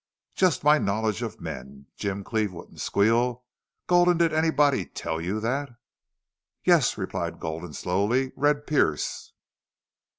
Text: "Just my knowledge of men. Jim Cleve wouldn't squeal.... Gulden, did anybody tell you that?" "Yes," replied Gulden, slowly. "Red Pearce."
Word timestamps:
"Just 0.33 0.63
my 0.63 0.79
knowledge 0.79 1.21
of 1.21 1.39
men. 1.39 1.85
Jim 1.95 2.23
Cleve 2.23 2.51
wouldn't 2.51 2.81
squeal.... 2.81 3.45
Gulden, 3.85 4.17
did 4.17 4.33
anybody 4.33 4.83
tell 4.87 5.21
you 5.21 5.39
that?" 5.41 5.69
"Yes," 6.63 6.97
replied 6.97 7.39
Gulden, 7.39 7.73
slowly. 7.73 8.31
"Red 8.35 8.65
Pearce." 8.65 9.33